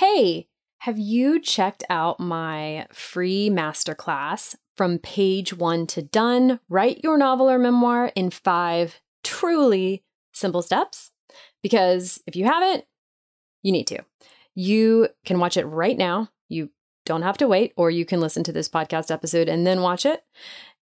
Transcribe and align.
Hey, 0.00 0.48
have 0.78 0.98
you 0.98 1.38
checked 1.38 1.84
out 1.90 2.18
my 2.18 2.86
free 2.90 3.50
masterclass 3.50 4.56
from 4.74 4.98
page 4.98 5.52
one 5.52 5.86
to 5.88 6.00
done? 6.00 6.58
Write 6.70 7.04
your 7.04 7.18
novel 7.18 7.50
or 7.50 7.58
memoir 7.58 8.10
in 8.16 8.30
five 8.30 9.02
truly 9.22 10.02
simple 10.32 10.62
steps? 10.62 11.10
Because 11.62 12.18
if 12.26 12.34
you 12.34 12.46
haven't, 12.46 12.86
you 13.62 13.72
need 13.72 13.86
to. 13.88 13.98
You 14.54 15.08
can 15.26 15.38
watch 15.38 15.58
it 15.58 15.66
right 15.66 15.98
now. 15.98 16.30
You 16.48 16.70
don't 17.04 17.20
have 17.20 17.36
to 17.36 17.46
wait, 17.46 17.74
or 17.76 17.90
you 17.90 18.06
can 18.06 18.20
listen 18.20 18.42
to 18.44 18.52
this 18.52 18.70
podcast 18.70 19.10
episode 19.10 19.50
and 19.50 19.66
then 19.66 19.82
watch 19.82 20.06
it. 20.06 20.24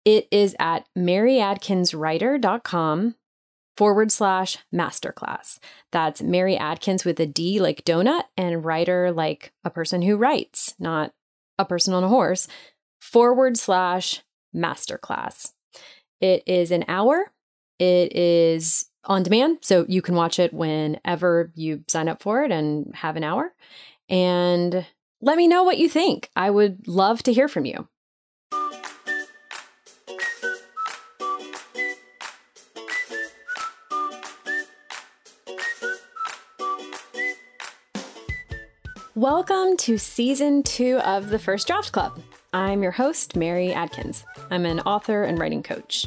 It 0.03 0.27
is 0.29 0.57
at 0.59 0.89
maryadkinswriter.com 0.97 3.15
forward 3.77 4.11
slash 4.11 4.57
masterclass. 4.73 5.59
That's 5.91 6.21
Mary 6.21 6.57
Adkins 6.57 7.05
with 7.05 7.19
a 7.19 7.25
D 7.25 7.59
like 7.59 7.83
donut 7.85 8.23
and 8.37 8.63
writer 8.63 9.11
like 9.11 9.51
a 9.63 9.69
person 9.69 10.01
who 10.01 10.17
writes, 10.17 10.73
not 10.79 11.13
a 11.57 11.65
person 11.65 11.93
on 11.93 12.03
a 12.03 12.09
horse, 12.09 12.47
forward 13.01 13.57
slash 13.57 14.21
masterclass. 14.55 15.51
It 16.21 16.43
is 16.47 16.71
an 16.71 16.85
hour. 16.87 17.31
It 17.79 18.15
is 18.15 18.85
on 19.03 19.23
demand, 19.23 19.59
so 19.61 19.85
you 19.87 20.01
can 20.01 20.15
watch 20.15 20.39
it 20.39 20.53
whenever 20.53 21.51
you 21.55 21.83
sign 21.87 22.07
up 22.07 22.23
for 22.23 22.43
it 22.43 22.51
and 22.51 22.95
have 22.95 23.15
an 23.15 23.23
hour. 23.23 23.53
And 24.09 24.85
let 25.21 25.37
me 25.37 25.47
know 25.47 25.63
what 25.63 25.77
you 25.77 25.89
think. 25.89 26.29
I 26.35 26.49
would 26.49 26.87
love 26.87 27.21
to 27.23 27.33
hear 27.33 27.47
from 27.47 27.65
you. 27.65 27.87
Welcome 39.15 39.77
to 39.77 39.97
season 39.97 40.61
two 40.61 40.97
of 40.97 41.29
the 41.29 41.39
First 41.39 41.67
Draft 41.67 41.93
Club. 41.93 42.19
I'm 42.51 42.83
your 42.83 42.91
host, 42.91 43.37
Mary 43.37 43.71
Adkins. 43.71 44.25
I'm 44.51 44.65
an 44.65 44.81
author 44.81 45.23
and 45.23 45.39
writing 45.39 45.63
coach. 45.63 46.05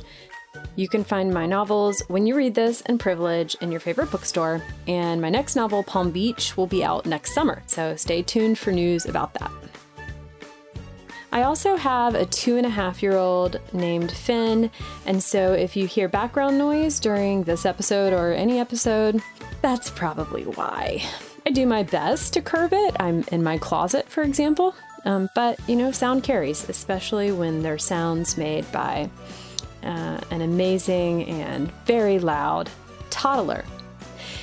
You 0.76 0.90
can 0.90 1.04
find 1.04 1.32
my 1.32 1.46
novels 1.46 2.02
When 2.08 2.26
You 2.26 2.36
Read 2.36 2.54
This 2.54 2.82
and 2.82 3.00
Privilege 3.00 3.54
in 3.62 3.70
your 3.70 3.80
favorite 3.80 4.10
bookstore, 4.10 4.62
and 4.86 5.22
my 5.22 5.30
next 5.30 5.56
novel, 5.56 5.82
Palm 5.82 6.10
Beach, 6.10 6.54
will 6.54 6.66
be 6.66 6.84
out 6.84 7.06
next 7.06 7.32
summer, 7.32 7.62
so 7.66 7.96
stay 7.96 8.20
tuned 8.20 8.58
for 8.58 8.72
news 8.72 9.06
about 9.06 9.32
that. 9.32 9.50
I 11.32 11.44
also 11.44 11.76
have 11.76 12.14
a 12.14 12.26
two 12.26 12.58
and 12.58 12.66
a 12.66 12.70
half 12.70 13.02
year 13.02 13.16
old 13.16 13.58
named 13.72 14.12
Finn, 14.12 14.70
and 15.06 15.22
so 15.22 15.54
if 15.54 15.76
you 15.76 15.86
hear 15.86 16.08
background 16.08 16.58
noise 16.58 17.00
during 17.00 17.44
this 17.44 17.64
episode 17.64 18.12
or 18.12 18.34
any 18.34 18.58
episode, 18.60 19.22
that's 19.62 19.88
probably 19.88 20.42
why. 20.42 21.02
I 21.48 21.50
do 21.50 21.64
my 21.64 21.82
best 21.82 22.34
to 22.34 22.42
curb 22.42 22.74
it. 22.74 22.94
I'm 23.00 23.24
in 23.32 23.42
my 23.42 23.56
closet, 23.56 24.06
for 24.10 24.22
example. 24.22 24.74
Um, 25.06 25.30
but, 25.34 25.58
you 25.66 25.76
know, 25.76 25.92
sound 25.92 26.22
carries, 26.22 26.68
especially 26.68 27.32
when 27.32 27.62
they're 27.62 27.78
sounds 27.78 28.36
made 28.36 28.70
by 28.70 29.08
uh, 29.82 30.20
an 30.30 30.42
amazing 30.42 31.24
and 31.24 31.72
very 31.86 32.18
loud 32.18 32.68
toddler. 33.08 33.64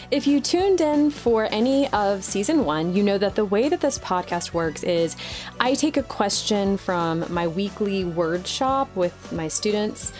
If 0.09 0.25
you 0.25 0.41
tuned 0.41 0.81
in 0.81 1.11
for 1.11 1.47
any 1.51 1.87
of 1.89 2.23
season 2.23 2.65
one, 2.65 2.95
you 2.95 3.03
know 3.03 3.19
that 3.19 3.35
the 3.35 3.45
way 3.45 3.69
that 3.69 3.81
this 3.81 3.99
podcast 3.99 4.53
works 4.53 4.81
is 4.81 5.15
I 5.59 5.75
take 5.75 5.97
a 5.97 6.03
question 6.03 6.75
from 6.75 7.31
my 7.31 7.45
weekly 7.45 8.03
word 8.03 8.47
shop 8.47 8.89
with 8.95 9.31
my 9.31 9.47
students 9.47 10.11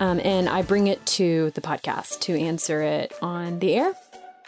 um, 0.00 0.20
and 0.24 0.48
I 0.48 0.62
bring 0.62 0.88
it 0.88 1.06
to 1.06 1.52
the 1.54 1.60
podcast 1.60 2.18
to 2.22 2.36
answer 2.36 2.82
it 2.82 3.12
on 3.22 3.60
the 3.60 3.74
air. 3.74 3.94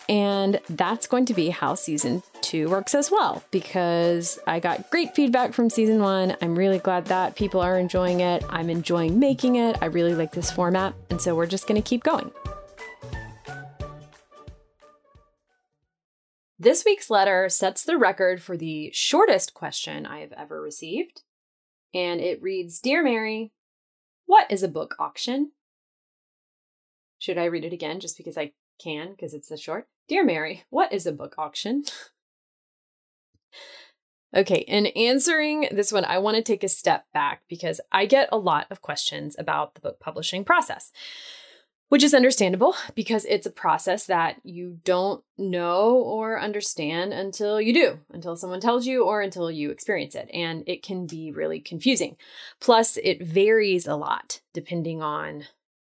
And 0.09 0.61
that's 0.69 1.07
going 1.07 1.25
to 1.27 1.35
be 1.35 1.49
how 1.49 1.75
season 1.75 2.23
two 2.43 2.69
works 2.69 2.95
as 2.95 3.11
well, 3.11 3.43
because 3.51 4.39
I 4.47 4.61
got 4.61 4.91
great 4.91 5.15
feedback 5.15 5.55
from 5.55 5.71
season 5.71 6.01
one. 6.01 6.37
I'm 6.43 6.55
really 6.55 6.79
glad 6.79 7.07
that 7.07 7.37
people 7.37 7.61
are 7.61 7.79
enjoying 7.79 8.21
it. 8.21 8.45
I'm 8.51 8.69
enjoying 8.69 9.19
making 9.19 9.57
it. 9.57 9.79
I 9.81 9.87
really 9.87 10.15
like 10.15 10.33
this 10.33 10.51
format. 10.51 10.95
And 11.09 11.21
so 11.21 11.35
we're 11.35 11.47
just 11.47 11.67
going 11.67 11.81
to 11.81 11.89
keep 11.89 12.03
going. 12.03 12.31
This 16.59 16.85
week's 16.85 17.11
letter 17.11 17.49
sets 17.49 17.83
the 17.83 17.99
record 17.99 18.43
for 18.43 18.57
the 18.57 18.91
shortest 18.93 19.55
question 19.55 20.07
I 20.07 20.21
have 20.21 20.33
ever 20.33 20.61
received. 20.61 21.23
And 21.95 22.21
it 22.21 22.43
reads 22.43 22.79
Dear 22.79 23.03
Mary, 23.03 23.53
what 24.27 24.51
is 24.51 24.63
a 24.63 24.69
book 24.69 24.97
auction? 24.99 25.53
Should 27.19 27.39
I 27.39 27.47
read 27.47 27.65
it 27.65 27.73
again 27.73 28.01
just 28.01 28.17
because 28.17 28.37
I 28.37 28.53
can, 28.83 29.11
because 29.13 29.35
it's 29.35 29.49
so 29.49 29.57
short? 29.57 29.89
Dear 30.07 30.23
Mary, 30.23 30.65
what 30.69 30.93
is 30.93 31.07
a 31.07 31.13
book 31.13 31.35
auction? 31.39 31.85
okay, 34.37 34.59
in 34.59 34.87
answering 34.87 35.69
this 35.73 35.93
one, 35.93 36.05
I 36.05 36.19
want 36.19 36.37
to 36.37 36.43
take 36.43 36.63
a 36.63 36.69
step 36.69 37.07
back 37.15 37.43
because 37.49 37.81
I 37.91 38.05
get 38.05 38.29
a 38.31 38.37
lot 38.37 38.67
of 38.71 38.83
questions 38.83 39.35
about 39.39 39.75
the 39.75 39.81
book 39.81 40.01
publishing 40.01 40.45
process, 40.45 40.93
which 41.89 42.03
is 42.03 42.13
understandable 42.13 42.75
because 42.95 43.25
it's 43.25 43.47
a 43.47 43.51
process 43.51 44.05
that 44.05 44.43
you 44.45 44.79
don't 44.85 45.25
know 45.39 45.97
or 45.97 46.39
understand 46.39 47.15
until 47.15 47.59
you 47.59 47.73
do, 47.73 47.99
until 48.11 48.37
someone 48.37 48.61
tells 48.61 48.87
you 48.87 49.05
or 49.05 49.23
until 49.23 49.51
you 49.51 49.71
experience 49.71 50.15
it. 50.15 50.29
And 50.35 50.65
it 50.67 50.83
can 50.83 51.07
be 51.07 51.31
really 51.31 51.61
confusing. 51.61 52.19
Plus, 52.61 52.99
it 53.03 53.23
varies 53.23 53.87
a 53.87 53.97
lot 53.97 54.43
depending 54.53 55.01
on 55.03 55.45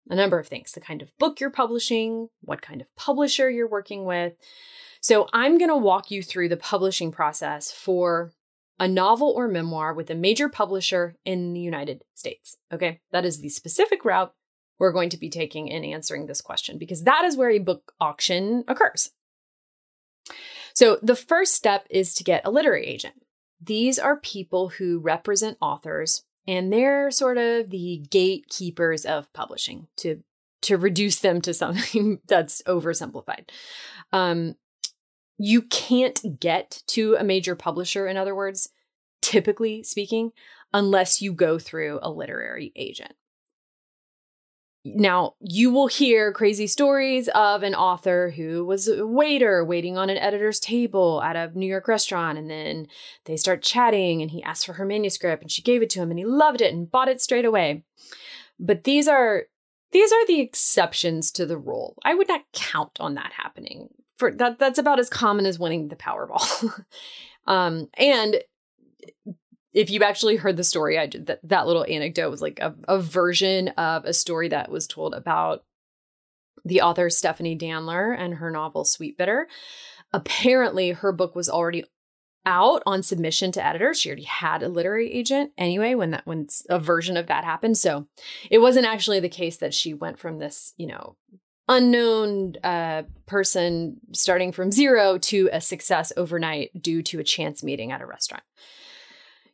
a 0.10 0.16
number 0.16 0.40
of 0.40 0.48
things 0.48 0.72
the 0.72 0.82
kind 0.82 1.02
of 1.02 1.18
book 1.18 1.40
you're 1.40 1.50
publishing, 1.50 2.30
what 2.42 2.62
kind 2.62 2.82
of 2.82 2.88
publisher 2.96 3.50
you're 3.50 3.70
working 3.70 4.06
with. 4.06 4.34
So, 5.02 5.28
I'm 5.34 5.58
going 5.58 5.70
to 5.70 5.78
walk 5.78 6.12
you 6.12 6.22
through 6.22 6.50
the 6.50 6.58
publishing 6.58 7.12
process 7.12 7.72
for 7.72 8.32
a 8.80 8.88
novel 8.88 9.30
or 9.36 9.48
memoir 9.48 9.94
with 9.94 10.10
a 10.10 10.16
major 10.16 10.50
publisher 10.50 11.16
in 11.24 11.54
the 11.54 11.60
United 11.60 12.04
States. 12.16 12.58
Okay, 12.72 13.00
that 13.12 13.26
is 13.26 13.40
the 13.40 13.50
specific 13.50 14.04
route 14.06 14.34
we're 14.80 14.92
going 14.92 15.12
to 15.12 15.18
be 15.18 15.30
taking 15.30 15.68
in 15.68 15.86
answering 15.86 16.26
this 16.26 16.42
question 16.42 16.80
because 16.80 17.04
that 17.04 17.24
is 17.24 17.38
where 17.38 17.52
a 17.52 17.60
book 17.60 17.94
auction 18.00 18.64
occurs. 18.68 19.12
So, 20.74 20.98
the 21.02 21.16
first 21.16 21.54
step 21.54 21.86
is 21.90 22.16
to 22.16 22.24
get 22.24 22.42
a 22.46 22.52
literary 22.52 22.86
agent. 22.86 23.16
These 23.62 24.00
are 24.00 24.20
people 24.20 24.70
who 24.70 25.00
represent 25.00 25.58
authors 25.62 26.24
and 26.48 26.72
they're 26.72 27.12
sort 27.12 27.38
of 27.38 27.70
the 27.70 28.04
gatekeepers 28.10 29.06
of 29.06 29.32
publishing 29.34 29.88
to 29.98 30.24
to 30.64 30.78
reduce 30.78 31.20
them 31.20 31.42
to 31.42 31.54
something 31.54 32.20
that's 32.28 32.62
oversimplified. 32.64 33.50
Um, 34.12 34.56
you 35.38 35.64
can't 35.64 36.40
get 36.40 36.84
to 36.88 37.16
a 37.16 37.24
major 37.24 37.56
publisher, 37.56 38.06
in 38.06 38.16
other 38.16 38.36
words, 38.36 38.70
typically 39.24 39.82
speaking, 39.82 40.32
unless 40.72 41.22
you 41.22 41.34
go 41.34 41.58
through 41.58 42.00
a 42.04 42.12
literary 42.12 42.72
agent. 42.76 43.14
Now, 44.84 45.36
you 45.40 45.70
will 45.72 45.88
hear 45.88 46.34
crazy 46.34 46.66
stories 46.66 47.30
of 47.36 47.62
an 47.62 47.76
author 47.76 48.32
who 48.32 48.66
was 48.66 48.88
a 48.88 49.06
waiter 49.06 49.64
waiting 49.64 49.96
on 49.96 50.10
an 50.10 50.18
editor's 50.18 50.60
table 50.60 51.22
at 51.22 51.36
a 51.36 51.52
New 51.58 51.68
York 51.68 51.88
restaurant, 51.88 52.40
and 52.40 52.50
then 52.50 52.88
they 53.26 53.38
start 53.38 53.62
chatting, 53.62 54.24
and 54.24 54.32
he 54.32 54.42
asked 54.42 54.66
for 54.66 54.74
her 54.74 54.86
manuscript, 54.86 55.44
and 55.44 55.52
she 55.52 55.62
gave 55.62 55.84
it 55.84 55.90
to 55.92 56.02
him, 56.02 56.10
and 56.10 56.18
he 56.18 56.26
loved 56.26 56.62
it 56.62 56.74
and 56.74 56.90
bought 56.90 57.10
it 57.10 57.22
straight 57.22 57.46
away. 57.46 57.84
But 58.60 58.84
these 58.84 59.08
are 59.08 59.44
these 59.92 60.12
are 60.12 60.26
the 60.26 60.40
exceptions 60.40 61.32
to 61.32 61.46
the 61.46 61.58
rule. 61.58 61.98
I 62.04 62.16
would 62.16 62.28
not 62.28 62.46
count 62.54 62.98
on 63.00 63.16
that 63.16 63.34
happening. 63.34 63.90
For 64.18 64.32
that, 64.36 64.58
that's 64.58 64.80
about 64.80 65.00
as 65.00 65.10
common 65.10 65.46
as 65.46 65.60
winning 65.60 65.90
the 65.90 65.96
Powerball. 65.96 66.84
um, 67.46 67.88
and 67.96 68.38
if 69.74 69.90
you 69.90 70.02
actually 70.02 70.36
heard 70.36 70.58
the 70.58 70.64
story, 70.64 70.98
I 70.98 71.06
did 71.06 71.28
that, 71.28 71.40
that 71.44 71.68
little 71.68 71.86
anecdote 71.88 72.30
was 72.30 72.42
like 72.42 72.60
a, 72.60 72.76
a 72.88 73.00
version 73.00 73.70
of 73.70 74.06
a 74.06 74.14
story 74.14 74.50
that 74.50 74.70
was 74.70 74.88
told 74.88 75.14
about 75.14 75.64
the 76.66 76.82
author 76.82 77.10
Stephanie 77.10 77.58
Danler 77.58 78.16
and 78.18 78.36
her 78.36 78.52
novel 78.52 78.84
Sweetbitter. 78.84 79.46
Apparently, 80.14 80.92
her 80.92 81.12
book 81.12 81.36
was 81.36 81.50
already 81.50 81.86
out 82.46 82.82
on 82.86 83.04
submission 83.04 83.52
to 83.54 83.66
editors. 83.66 84.00
She 84.00 84.10
already 84.10 84.24
had 84.24 84.64
a 84.64 84.70
literary 84.70 85.12
agent 85.14 85.52
anyway 85.58 85.94
when 85.94 86.12
that 86.12 86.26
when 86.26 86.48
a 86.70 86.80
version 86.80 87.16
of 87.16 87.28
that 87.28 87.44
happened. 87.44 87.78
So 87.78 88.08
it 88.50 88.58
wasn't 88.58 88.88
actually 88.88 89.20
the 89.20 89.30
case 89.30 89.58
that 89.58 89.74
she 89.74 89.94
went 89.94 90.20
from 90.20 90.40
this, 90.40 90.74
you 90.76 90.88
know, 90.88 91.16
unknown 91.68 92.56
uh, 92.64 93.04
person 93.28 93.98
starting 94.12 94.52
from 94.52 94.72
zero 94.72 95.18
to 95.20 95.50
a 95.54 95.62
success 95.62 96.12
overnight 96.18 96.82
due 96.82 97.04
to 97.04 97.20
a 97.20 97.24
chance 97.24 97.64
meeting 97.64 97.92
at 97.92 98.02
a 98.02 98.06
restaurant 98.06 98.44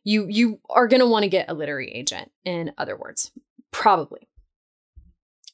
you 0.08 0.26
you 0.26 0.58
are 0.70 0.88
going 0.88 1.00
to 1.00 1.06
want 1.06 1.24
to 1.24 1.28
get 1.28 1.50
a 1.50 1.54
literary 1.54 1.90
agent 1.90 2.32
in 2.44 2.72
other 2.78 2.96
words 2.96 3.30
probably. 3.70 4.26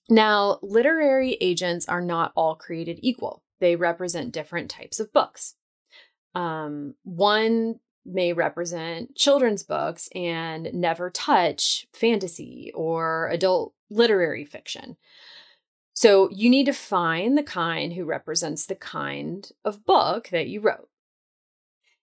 Now 0.08 0.60
literary 0.62 1.36
agents 1.40 1.88
are 1.88 2.00
not 2.00 2.32
all 2.36 2.54
created 2.54 3.00
equal. 3.02 3.42
They 3.58 3.74
represent 3.74 4.32
different 4.32 4.70
types 4.70 5.00
of 5.00 5.12
books. 5.12 5.56
Um, 6.36 6.94
one 7.02 7.80
may 8.06 8.32
represent 8.32 9.16
children's 9.16 9.64
books 9.64 10.08
and 10.14 10.70
never 10.72 11.10
touch 11.10 11.86
fantasy 11.92 12.70
or 12.74 13.28
adult 13.30 13.74
literary 13.90 14.44
fiction. 14.44 14.96
So 15.94 16.28
you 16.30 16.48
need 16.48 16.66
to 16.66 16.72
find 16.72 17.36
the 17.36 17.42
kind 17.42 17.92
who 17.92 18.04
represents 18.04 18.66
the 18.66 18.74
kind 18.76 19.48
of 19.64 19.84
book 19.84 20.28
that 20.28 20.46
you 20.46 20.60
wrote 20.60 20.88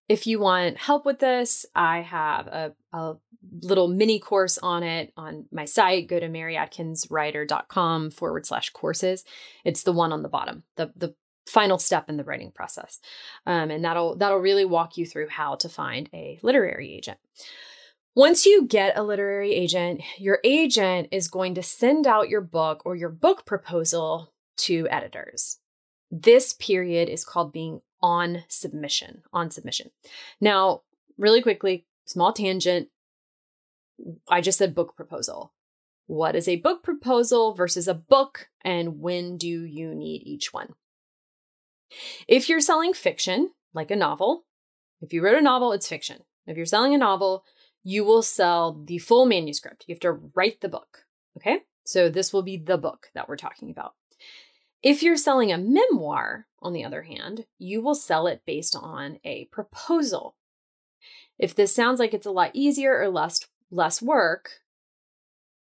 If 0.09 0.27
you 0.27 0.39
want 0.39 0.77
help 0.77 1.05
with 1.05 1.19
this, 1.19 1.65
I 1.73 2.01
have 2.01 2.47
a, 2.47 2.73
a 2.91 3.15
little 3.61 3.87
mini 3.87 4.19
course 4.19 4.57
on 4.57 4.83
it 4.83 5.13
on 5.15 5.45
my 5.51 5.65
site. 5.65 6.07
Go 6.07 6.19
to 6.19 6.27
maryadkinswriter.com 6.27 8.11
forward 8.11 8.45
slash 8.45 8.69
courses. 8.71 9.23
It's 9.63 9.83
the 9.83 9.93
one 9.93 10.11
on 10.11 10.21
the 10.21 10.29
bottom, 10.29 10.63
the, 10.75 10.91
the 10.95 11.15
final 11.47 11.77
step 11.77 12.09
in 12.09 12.17
the 12.17 12.23
writing 12.23 12.51
process. 12.51 12.99
Um, 13.45 13.71
and 13.71 13.83
that'll 13.83 14.15
that'll 14.17 14.37
really 14.37 14.65
walk 14.65 14.97
you 14.97 15.05
through 15.05 15.29
how 15.29 15.55
to 15.55 15.69
find 15.69 16.09
a 16.13 16.39
literary 16.43 16.93
agent. 16.93 17.17
Once 18.13 18.45
you 18.45 18.67
get 18.67 18.97
a 18.97 19.03
literary 19.03 19.53
agent, 19.53 20.01
your 20.17 20.39
agent 20.43 21.07
is 21.11 21.29
going 21.29 21.55
to 21.55 21.63
send 21.63 22.05
out 22.05 22.27
your 22.27 22.41
book 22.41 22.81
or 22.85 22.95
your 22.95 23.09
book 23.09 23.45
proposal 23.45 24.33
to 24.57 24.85
editors. 24.89 25.59
This 26.11 26.51
period 26.53 27.07
is 27.07 27.23
called 27.23 27.53
being 27.53 27.81
on 28.01 28.43
submission, 28.47 29.23
on 29.31 29.51
submission. 29.51 29.91
Now, 30.39 30.81
really 31.17 31.41
quickly, 31.41 31.85
small 32.05 32.33
tangent. 32.33 32.89
I 34.27 34.41
just 34.41 34.57
said 34.57 34.75
book 34.75 34.95
proposal. 34.95 35.53
What 36.07 36.35
is 36.35 36.47
a 36.47 36.57
book 36.57 36.83
proposal 36.83 37.53
versus 37.53 37.87
a 37.87 37.93
book, 37.93 38.49
and 38.63 38.99
when 38.99 39.37
do 39.37 39.47
you 39.47 39.93
need 39.93 40.23
each 40.25 40.51
one? 40.51 40.73
If 42.27 42.49
you're 42.49 42.59
selling 42.59 42.93
fiction, 42.93 43.51
like 43.73 43.91
a 43.91 43.95
novel, 43.95 44.45
if 45.01 45.13
you 45.13 45.23
wrote 45.23 45.37
a 45.37 45.41
novel, 45.41 45.71
it's 45.71 45.87
fiction. 45.87 46.23
If 46.47 46.57
you're 46.57 46.65
selling 46.65 46.93
a 46.93 46.97
novel, 46.97 47.43
you 47.83 48.03
will 48.03 48.21
sell 48.21 48.83
the 48.85 48.97
full 48.97 49.25
manuscript. 49.25 49.85
You 49.87 49.95
have 49.95 49.99
to 50.01 50.19
write 50.35 50.61
the 50.61 50.69
book. 50.69 51.05
Okay. 51.37 51.59
So 51.83 52.09
this 52.09 52.31
will 52.31 52.43
be 52.43 52.57
the 52.57 52.77
book 52.77 53.07
that 53.13 53.27
we're 53.27 53.37
talking 53.37 53.71
about. 53.71 53.93
If 54.83 55.03
you're 55.03 55.17
selling 55.17 55.51
a 55.51 55.57
memoir, 55.57 56.47
on 56.61 56.73
the 56.73 56.83
other 56.83 57.03
hand, 57.03 57.45
you 57.57 57.81
will 57.81 57.95
sell 57.95 58.27
it 58.27 58.43
based 58.45 58.75
on 58.75 59.19
a 59.23 59.45
proposal. 59.45 60.35
If 61.39 61.55
this 61.55 61.73
sounds 61.73 61.99
like 61.99 62.13
it's 62.13 62.25
a 62.25 62.31
lot 62.31 62.51
easier 62.53 62.99
or 62.99 63.09
less 63.09 63.47
less 63.71 64.01
work, 64.01 64.61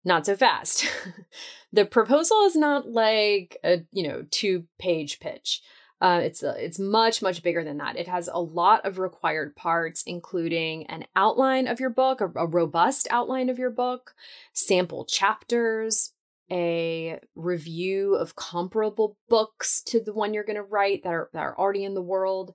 not 0.04 0.26
so 0.26 0.36
fast. 0.36 0.86
the 1.74 1.86
proposal 1.86 2.42
is 2.46 2.56
not 2.56 2.90
like 2.90 3.58
a, 3.64 3.84
you 3.92 4.08
know, 4.08 4.26
two-page 4.32 5.20
pitch. 5.20 5.62
Uh, 6.00 6.22
it's 6.24 6.42
uh, 6.42 6.56
it's 6.58 6.80
much 6.80 7.22
much 7.22 7.44
bigger 7.44 7.64
than 7.64 7.78
that. 7.78 7.96
It 7.96 8.08
has 8.08 8.28
a 8.28 8.42
lot 8.42 8.84
of 8.88 8.98
required 8.98 9.56
parts, 9.56 10.02
including 10.08 10.88
an 10.88 11.06
outline 11.16 11.68
of 11.68 11.80
your 11.80 11.92
book, 11.92 12.22
a, 12.22 12.32
a 12.36 12.48
robust 12.48 13.08
outline 13.12 13.50
of 13.50 13.60
your 13.60 13.70
book, 13.70 14.16
sample 14.52 15.06
chapters, 15.06 16.14
a 16.52 17.20
review 17.36 18.16
of 18.16 18.36
comparable 18.36 19.18
books 19.30 19.82
to 19.84 20.02
the 20.02 20.14
one 20.14 20.34
you're 20.34 20.44
going 20.44 20.58
to 20.58 20.64
write 20.64 21.04
that 21.04 21.14
are 21.14 21.30
that 21.34 21.40
are 21.40 21.58
already 21.58 21.86
in 21.86 21.94
the 21.94 22.02
world, 22.02 22.54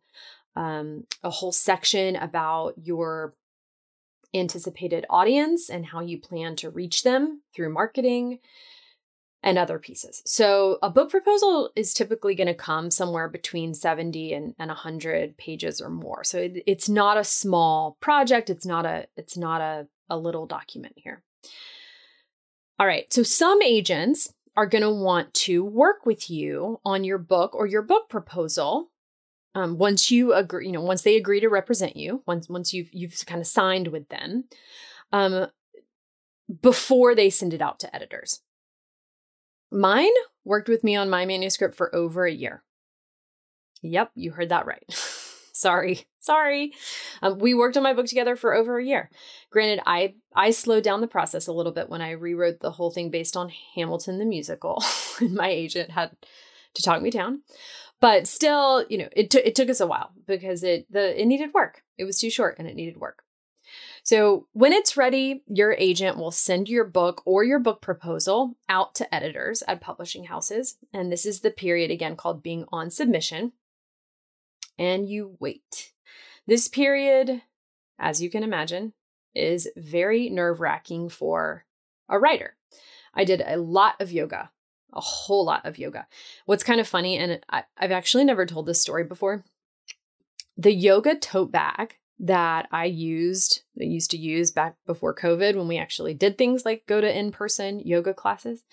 um, 0.54 1.04
a 1.22 1.30
whole 1.30 1.52
section 1.52 2.16
about 2.16 2.74
your 2.76 3.34
anticipated 4.34 5.06
audience 5.08 5.70
and 5.70 5.86
how 5.86 6.00
you 6.00 6.20
plan 6.20 6.56
to 6.56 6.70
reach 6.70 7.02
them 7.02 7.42
through 7.54 7.72
marketing 7.72 8.38
and 9.42 9.58
other 9.58 9.78
pieces. 9.78 10.22
So 10.26 10.78
a 10.82 10.90
book 10.90 11.10
proposal 11.10 11.70
is 11.76 11.94
typically 11.94 12.34
going 12.34 12.48
to 12.48 12.54
come 12.54 12.90
somewhere 12.90 13.28
between 13.28 13.74
70 13.74 14.32
and, 14.32 14.54
and 14.58 14.68
100 14.68 15.36
pages 15.38 15.80
or 15.80 15.88
more. 15.88 16.24
So 16.24 16.38
it, 16.38 16.64
it's 16.66 16.88
not 16.88 17.16
a 17.16 17.24
small 17.24 17.96
project. 18.00 18.50
It's 18.50 18.66
not 18.66 18.84
a 18.84 19.06
it's 19.16 19.36
not 19.36 19.60
a, 19.60 19.86
a 20.10 20.18
little 20.18 20.46
document 20.46 20.94
here. 20.96 21.22
All 22.78 22.86
right. 22.86 23.10
So 23.12 23.22
some 23.22 23.62
agents 23.62 24.32
are 24.56 24.66
going 24.66 24.82
to 24.82 24.90
want 24.90 25.32
to 25.34 25.64
work 25.64 26.06
with 26.06 26.30
you 26.30 26.80
on 26.84 27.04
your 27.04 27.18
book 27.18 27.54
or 27.54 27.66
your 27.66 27.82
book 27.82 28.08
proposal. 28.08 28.90
Um, 29.54 29.78
once 29.78 30.10
you 30.10 30.34
agree, 30.34 30.66
you 30.66 30.72
know, 30.72 30.82
once 30.82 31.02
they 31.02 31.16
agree 31.16 31.40
to 31.40 31.48
represent 31.48 31.96
you, 31.96 32.22
once 32.26 32.48
once 32.48 32.74
you've 32.74 32.92
you've 32.92 33.24
kind 33.24 33.40
of 33.40 33.46
signed 33.46 33.88
with 33.88 34.08
them, 34.08 34.44
um, 35.12 35.46
before 36.62 37.14
they 37.14 37.30
send 37.30 37.54
it 37.54 37.62
out 37.62 37.80
to 37.80 37.94
editors. 37.94 38.40
Mine 39.72 40.12
worked 40.44 40.68
with 40.68 40.84
me 40.84 40.94
on 40.94 41.10
my 41.10 41.24
manuscript 41.24 41.74
for 41.74 41.94
over 41.94 42.26
a 42.26 42.32
year. 42.32 42.62
Yep, 43.82 44.12
you 44.14 44.32
heard 44.32 44.50
that 44.50 44.66
right. 44.66 44.84
sorry, 45.56 46.06
sorry. 46.20 46.72
Um, 47.22 47.38
we 47.38 47.54
worked 47.54 47.76
on 47.76 47.82
my 47.82 47.94
book 47.94 48.06
together 48.06 48.36
for 48.36 48.54
over 48.54 48.78
a 48.78 48.84
year. 48.84 49.10
Granted, 49.50 49.82
I 49.86 50.14
I 50.34 50.50
slowed 50.50 50.84
down 50.84 51.00
the 51.00 51.06
process 51.06 51.46
a 51.46 51.52
little 51.52 51.72
bit 51.72 51.88
when 51.88 52.02
I 52.02 52.12
rewrote 52.12 52.60
the 52.60 52.72
whole 52.72 52.90
thing 52.90 53.10
based 53.10 53.36
on 53.36 53.50
Hamilton 53.74 54.18
the 54.18 54.24
musical, 54.24 54.82
my 55.20 55.48
agent 55.48 55.90
had 55.90 56.10
to 56.74 56.82
talk 56.82 57.02
me 57.02 57.10
down. 57.10 57.42
But 58.00 58.26
still, 58.26 58.84
you 58.90 58.98
know, 58.98 59.08
it 59.12 59.30
took 59.30 59.44
it 59.44 59.54
took 59.54 59.70
us 59.70 59.80
a 59.80 59.86
while 59.86 60.10
because 60.26 60.62
it 60.62 60.86
the 60.90 61.20
it 61.20 61.26
needed 61.26 61.54
work. 61.54 61.82
It 61.96 62.04
was 62.04 62.18
too 62.18 62.30
short 62.30 62.56
and 62.58 62.68
it 62.68 62.76
needed 62.76 62.98
work. 62.98 63.22
So, 64.04 64.46
when 64.52 64.72
it's 64.72 64.96
ready, 64.96 65.42
your 65.48 65.72
agent 65.72 66.16
will 66.16 66.30
send 66.30 66.68
your 66.68 66.84
book 66.84 67.22
or 67.24 67.42
your 67.42 67.58
book 67.58 67.82
proposal 67.82 68.56
out 68.68 68.94
to 68.96 69.14
editors 69.14 69.64
at 69.66 69.80
publishing 69.80 70.24
houses. 70.24 70.76
And 70.92 71.10
this 71.10 71.26
is 71.26 71.40
the 71.40 71.50
period 71.50 71.90
again 71.90 72.14
called 72.14 72.40
being 72.40 72.66
on 72.70 72.90
submission. 72.90 73.52
And 74.78 75.08
you 75.08 75.36
wait. 75.40 75.92
This 76.46 76.68
period, 76.68 77.42
as 77.98 78.22
you 78.22 78.30
can 78.30 78.42
imagine, 78.42 78.92
is 79.34 79.68
very 79.76 80.30
nerve 80.30 80.60
wracking 80.60 81.08
for 81.08 81.64
a 82.08 82.18
writer. 82.18 82.56
I 83.14 83.24
did 83.24 83.42
a 83.44 83.56
lot 83.56 84.00
of 84.00 84.12
yoga, 84.12 84.50
a 84.92 85.00
whole 85.00 85.44
lot 85.44 85.64
of 85.66 85.78
yoga. 85.78 86.06
What's 86.44 86.64
kind 86.64 86.80
of 86.80 86.88
funny, 86.88 87.18
and 87.18 87.40
I, 87.48 87.64
have 87.76 87.92
actually 87.92 88.24
never 88.24 88.46
told 88.46 88.66
this 88.66 88.80
story 88.80 89.04
before, 89.04 89.44
the 90.56 90.72
yoga 90.72 91.16
tote 91.16 91.52
bag 91.52 91.96
that 92.18 92.68
I 92.72 92.86
used, 92.86 93.62
I 93.78 93.84
used 93.84 94.10
to 94.12 94.18
use 94.18 94.50
back 94.50 94.76
before 94.86 95.14
COVID 95.14 95.54
when 95.54 95.68
we 95.68 95.78
actually 95.78 96.14
did 96.14 96.38
things 96.38 96.64
like 96.64 96.86
go 96.86 97.00
to 97.00 97.18
in 97.18 97.30
person 97.30 97.80
yoga 97.80 98.14
classes. 98.14 98.64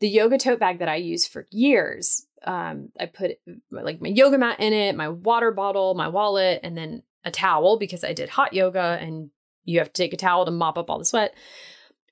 The 0.00 0.08
yoga 0.08 0.38
tote 0.38 0.58
bag 0.58 0.78
that 0.78 0.88
I 0.88 0.96
used 0.96 1.30
for 1.30 1.46
years, 1.50 2.26
um, 2.44 2.90
I 2.98 3.06
put 3.06 3.32
like 3.70 4.00
my 4.00 4.08
yoga 4.08 4.38
mat 4.38 4.60
in 4.60 4.72
it, 4.72 4.96
my 4.96 5.08
water 5.08 5.50
bottle, 5.50 5.94
my 5.94 6.08
wallet, 6.08 6.60
and 6.62 6.76
then 6.76 7.02
a 7.24 7.30
towel 7.30 7.78
because 7.78 8.04
I 8.04 8.12
did 8.12 8.28
hot 8.28 8.54
yoga 8.54 8.98
and 9.00 9.30
you 9.64 9.78
have 9.78 9.92
to 9.92 10.02
take 10.02 10.12
a 10.12 10.16
towel 10.16 10.44
to 10.44 10.50
mop 10.50 10.78
up 10.78 10.88
all 10.90 10.98
the 10.98 11.04
sweat. 11.04 11.34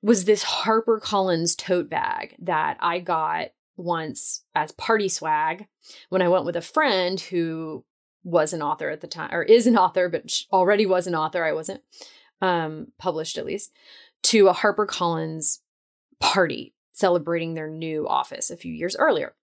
Was 0.03 0.25
this 0.25 0.45
HarperCollins 0.45 1.57
tote 1.57 1.89
bag 1.89 2.37
that 2.41 2.77
I 2.81 3.01
got 3.01 3.49
once 3.77 4.45
as 4.55 4.73
party 4.73 5.09
swag 5.09 5.67
when 6.11 6.23
I 6.23 6.29
went 6.29 6.45
with 6.45 6.57
a 6.57 6.61
friend 6.61 7.19
who 7.19 7.85
was 8.25 8.53
an 8.53 8.63
author 8.63 8.91
at 8.91 9.01
the 9.01 9.07
time 9.07 9.31
or 9.33 9.43
is 9.43 9.67
an 9.67 9.79
author 9.79 10.09
but 10.09 10.31
already 10.53 10.87
was 10.87 11.07
an 11.07 11.15
author 11.15 11.45
i 11.45 11.53
wasn't 11.53 11.81
um 12.43 12.89
published 12.99 13.39
at 13.39 13.47
least 13.47 13.73
to 14.23 14.49
a 14.49 14.55
harpercollins 14.55 15.59
party 16.21 16.75
celebrating 16.93 17.55
their 17.55 17.71
new 17.71 18.07
office 18.09 18.51
a 18.51 18.57
few 18.57 18.73
years 18.73 18.97
earlier 18.97 19.35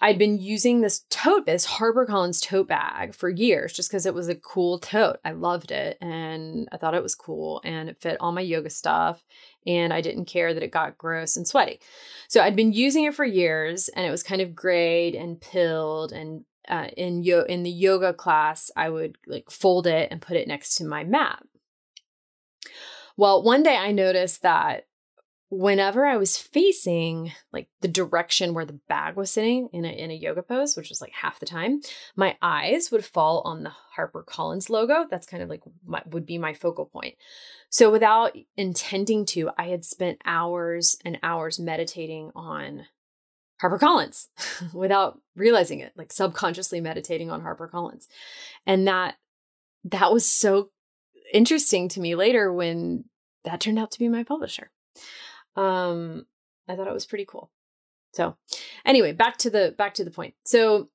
i'd 0.00 0.18
been 0.18 0.38
using 0.38 0.80
this 0.80 1.04
tote 1.10 1.46
this 1.46 1.66
harpercollins 1.66 2.42
tote 2.42 2.68
bag 2.68 3.14
for 3.14 3.28
years 3.28 3.72
just 3.72 3.90
because 3.90 4.06
it 4.06 4.14
was 4.14 4.28
a 4.28 4.34
cool 4.34 4.78
tote 4.78 5.18
i 5.24 5.30
loved 5.32 5.70
it 5.70 5.96
and 6.00 6.68
i 6.72 6.76
thought 6.76 6.94
it 6.94 7.02
was 7.02 7.14
cool 7.14 7.60
and 7.64 7.88
it 7.88 8.00
fit 8.00 8.16
all 8.20 8.32
my 8.32 8.40
yoga 8.40 8.70
stuff 8.70 9.24
and 9.66 9.92
i 9.92 10.00
didn't 10.00 10.26
care 10.26 10.52
that 10.54 10.62
it 10.62 10.70
got 10.70 10.98
gross 10.98 11.36
and 11.36 11.46
sweaty 11.46 11.80
so 12.28 12.40
i'd 12.42 12.56
been 12.56 12.72
using 12.72 13.04
it 13.04 13.14
for 13.14 13.24
years 13.24 13.88
and 13.88 14.06
it 14.06 14.10
was 14.10 14.22
kind 14.22 14.40
of 14.40 14.54
grayed 14.54 15.14
and 15.14 15.40
pilled 15.40 16.12
and 16.12 16.44
uh, 16.68 16.88
in 16.96 17.22
yo 17.22 17.42
in 17.42 17.62
the 17.62 17.70
yoga 17.70 18.12
class, 18.12 18.70
I 18.76 18.88
would 18.88 19.18
like 19.26 19.50
fold 19.50 19.86
it 19.86 20.08
and 20.10 20.20
put 20.20 20.36
it 20.36 20.48
next 20.48 20.76
to 20.76 20.84
my 20.84 21.04
mat. 21.04 21.42
Well, 23.16 23.42
one 23.42 23.62
day 23.62 23.76
I 23.76 23.92
noticed 23.92 24.42
that 24.42 24.86
whenever 25.56 26.04
I 26.04 26.16
was 26.16 26.36
facing 26.36 27.32
like 27.52 27.68
the 27.80 27.86
direction 27.88 28.54
where 28.54 28.64
the 28.64 28.80
bag 28.88 29.14
was 29.14 29.30
sitting 29.30 29.68
in 29.72 29.84
a 29.84 29.88
in 29.88 30.10
a 30.10 30.14
yoga 30.14 30.42
pose, 30.42 30.76
which 30.76 30.88
was 30.88 31.00
like 31.00 31.12
half 31.12 31.38
the 31.38 31.46
time, 31.46 31.80
my 32.16 32.36
eyes 32.42 32.90
would 32.90 33.04
fall 33.04 33.40
on 33.42 33.62
the 33.62 33.72
HarperCollins 33.96 34.68
logo. 34.68 35.06
That's 35.08 35.26
kind 35.26 35.42
of 35.42 35.48
like 35.48 35.62
my, 35.86 36.02
would 36.06 36.26
be 36.26 36.38
my 36.38 36.54
focal 36.54 36.86
point. 36.86 37.14
So 37.70 37.90
without 37.90 38.36
intending 38.56 39.26
to, 39.26 39.50
I 39.56 39.68
had 39.68 39.84
spent 39.84 40.20
hours 40.24 40.96
and 41.04 41.18
hours 41.22 41.60
meditating 41.60 42.32
on 42.34 42.86
HarperCollins 43.62 44.26
without 44.74 45.20
realizing 45.36 45.78
it, 45.78 45.92
like 45.96 46.12
subconsciously 46.12 46.80
meditating 46.80 47.30
on 47.30 47.42
HarperCollins. 47.42 48.08
And 48.66 48.88
that 48.88 49.14
that 49.84 50.12
was 50.12 50.26
so 50.26 50.70
interesting 51.32 51.88
to 51.90 52.00
me 52.00 52.16
later 52.16 52.52
when 52.52 53.04
that 53.44 53.60
turned 53.60 53.78
out 53.78 53.92
to 53.92 53.98
be 54.00 54.08
my 54.08 54.24
publisher. 54.24 54.72
Um 55.56 56.26
I 56.68 56.76
thought 56.76 56.88
it 56.88 56.94
was 56.94 57.06
pretty 57.06 57.26
cool. 57.26 57.50
So, 58.12 58.36
anyway, 58.84 59.12
back 59.12 59.36
to 59.38 59.50
the 59.50 59.74
back 59.76 59.94
to 59.94 60.04
the 60.04 60.10
point. 60.10 60.34
So, 60.44 60.88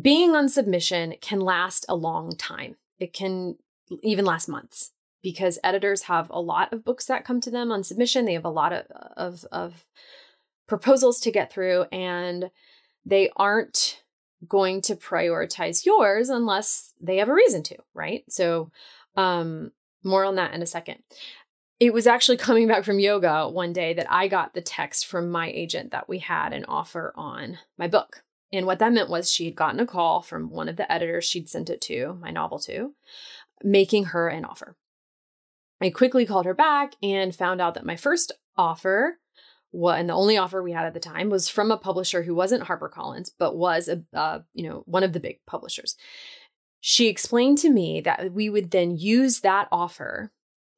being 0.00 0.34
on 0.34 0.48
submission 0.48 1.14
can 1.20 1.40
last 1.40 1.84
a 1.88 1.96
long 1.96 2.36
time. 2.36 2.76
It 2.98 3.12
can 3.12 3.56
even 4.02 4.24
last 4.24 4.48
months 4.48 4.92
because 5.22 5.58
editors 5.62 6.02
have 6.02 6.30
a 6.30 6.40
lot 6.40 6.72
of 6.72 6.84
books 6.84 7.06
that 7.06 7.24
come 7.24 7.40
to 7.40 7.50
them 7.50 7.72
on 7.72 7.82
submission. 7.82 8.24
They 8.24 8.34
have 8.34 8.44
a 8.44 8.50
lot 8.50 8.72
of 8.72 8.86
of, 9.16 9.44
of 9.50 9.84
proposals 10.68 11.20
to 11.20 11.32
get 11.32 11.52
through 11.52 11.82
and 11.92 12.50
they 13.04 13.30
aren't 13.36 14.02
going 14.48 14.80
to 14.82 14.96
prioritize 14.96 15.84
yours 15.84 16.28
unless 16.28 16.94
they 17.00 17.16
have 17.18 17.28
a 17.28 17.34
reason 17.34 17.62
to, 17.64 17.76
right? 17.92 18.24
So, 18.28 18.70
um, 19.16 19.72
more 20.04 20.24
on 20.24 20.36
that 20.36 20.54
in 20.54 20.62
a 20.62 20.66
second. 20.66 21.02
It 21.82 21.92
was 21.92 22.06
actually 22.06 22.36
coming 22.36 22.68
back 22.68 22.84
from 22.84 23.00
yoga 23.00 23.48
one 23.48 23.72
day 23.72 23.92
that 23.94 24.06
I 24.08 24.28
got 24.28 24.54
the 24.54 24.60
text 24.60 25.04
from 25.04 25.32
my 25.32 25.50
agent 25.50 25.90
that 25.90 26.08
we 26.08 26.20
had 26.20 26.52
an 26.52 26.64
offer 26.66 27.12
on 27.16 27.58
my 27.76 27.88
book. 27.88 28.22
And 28.52 28.66
what 28.66 28.78
that 28.78 28.92
meant 28.92 29.10
was 29.10 29.32
she 29.32 29.46
had 29.46 29.56
gotten 29.56 29.80
a 29.80 29.86
call 29.86 30.22
from 30.22 30.50
one 30.50 30.68
of 30.68 30.76
the 30.76 30.90
editors 30.90 31.24
she'd 31.24 31.48
sent 31.48 31.70
it 31.70 31.80
to, 31.80 32.16
my 32.20 32.30
novel 32.30 32.60
to, 32.60 32.94
making 33.64 34.04
her 34.04 34.28
an 34.28 34.44
offer. 34.44 34.76
I 35.80 35.90
quickly 35.90 36.24
called 36.24 36.46
her 36.46 36.54
back 36.54 36.92
and 37.02 37.34
found 37.34 37.60
out 37.60 37.74
that 37.74 37.84
my 37.84 37.96
first 37.96 38.30
offer 38.56 39.18
what 39.72 39.98
and 39.98 40.08
the 40.08 40.14
only 40.14 40.36
offer 40.36 40.62
we 40.62 40.70
had 40.70 40.86
at 40.86 40.94
the 40.94 41.00
time 41.00 41.30
was 41.30 41.48
from 41.48 41.72
a 41.72 41.76
publisher 41.76 42.22
who 42.22 42.36
wasn't 42.36 42.62
HarperCollins 42.62 43.32
but 43.40 43.56
was 43.56 43.88
a 43.88 44.44
you 44.54 44.68
know 44.68 44.84
one 44.86 45.02
of 45.02 45.14
the 45.14 45.18
big 45.18 45.40
publishers. 45.48 45.96
She 46.78 47.08
explained 47.08 47.58
to 47.58 47.70
me 47.70 48.00
that 48.02 48.32
we 48.32 48.48
would 48.48 48.70
then 48.70 48.96
use 48.96 49.40
that 49.40 49.66
offer 49.72 50.30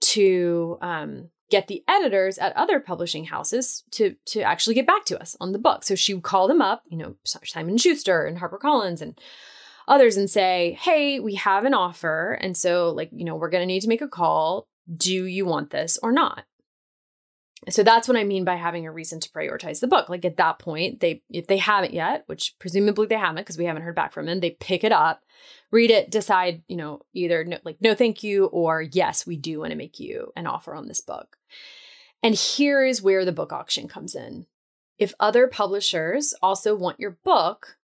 to 0.04 0.78
um, 0.80 1.30
get 1.50 1.68
the 1.68 1.82
editors 1.88 2.38
at 2.38 2.56
other 2.56 2.80
publishing 2.80 3.24
houses 3.24 3.84
to 3.92 4.16
to 4.26 4.42
actually 4.42 4.74
get 4.74 4.86
back 4.86 5.04
to 5.06 5.20
us 5.20 5.36
on 5.40 5.52
the 5.52 5.58
book. 5.58 5.84
So 5.84 5.94
she 5.94 6.14
would 6.14 6.22
call 6.22 6.48
them 6.48 6.62
up, 6.62 6.82
you 6.88 6.96
know, 6.98 7.16
Simon 7.24 7.78
Schuster 7.78 8.24
and 8.24 8.38
HarperCollins 8.38 9.00
and 9.00 9.18
others, 9.86 10.16
and 10.16 10.30
say, 10.30 10.78
"Hey, 10.80 11.20
we 11.20 11.34
have 11.34 11.64
an 11.64 11.74
offer, 11.74 12.38
and 12.40 12.56
so 12.56 12.90
like 12.90 13.10
you 13.12 13.24
know 13.24 13.36
we're 13.36 13.50
going 13.50 13.62
to 13.62 13.66
need 13.66 13.82
to 13.82 13.88
make 13.88 14.02
a 14.02 14.08
call. 14.08 14.66
Do 14.94 15.26
you 15.26 15.46
want 15.46 15.70
this 15.70 15.98
or 16.02 16.12
not?" 16.12 16.44
So 17.70 17.82
that's 17.82 18.08
what 18.08 18.16
I 18.16 18.24
mean 18.24 18.44
by 18.44 18.56
having 18.56 18.86
a 18.86 18.92
reason 18.92 19.20
to 19.20 19.30
prioritize 19.30 19.80
the 19.80 19.86
book. 19.86 20.08
Like 20.08 20.24
at 20.24 20.36
that 20.36 20.58
point, 20.58 21.00
they 21.00 21.22
if 21.30 21.46
they 21.46 21.56
haven't 21.56 21.94
yet, 21.94 22.24
which 22.26 22.54
presumably 22.58 23.06
they 23.06 23.16
haven't 23.16 23.42
because 23.42 23.58
we 23.58 23.64
haven't 23.64 23.82
heard 23.82 23.94
back 23.94 24.12
from 24.12 24.26
them, 24.26 24.40
they 24.40 24.50
pick 24.50 24.84
it 24.84 24.92
up, 24.92 25.22
read 25.70 25.90
it, 25.90 26.10
decide, 26.10 26.62
you 26.68 26.76
know, 26.76 27.00
either 27.14 27.44
no, 27.44 27.58
like 27.64 27.78
no 27.80 27.94
thank 27.94 28.22
you 28.22 28.46
or 28.46 28.82
yes, 28.82 29.26
we 29.26 29.36
do 29.36 29.60
want 29.60 29.70
to 29.70 29.78
make 29.78 29.98
you 29.98 30.32
an 30.36 30.46
offer 30.46 30.74
on 30.74 30.88
this 30.88 31.00
book. 31.00 31.36
And 32.22 32.34
here 32.34 32.84
is 32.84 33.02
where 33.02 33.24
the 33.24 33.32
book 33.32 33.52
auction 33.52 33.88
comes 33.88 34.14
in. 34.14 34.46
If 34.98 35.14
other 35.18 35.46
publishers 35.46 36.34
also 36.42 36.74
want 36.74 37.00
your 37.00 37.18
book, 37.24 37.76